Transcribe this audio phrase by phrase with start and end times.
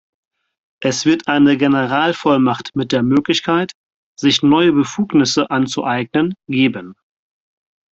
[0.81, 3.73] Es wird eine Generalvollmacht mit der Möglichkeit,
[4.19, 6.95] sich neue Befugnisse anzueignen, geben.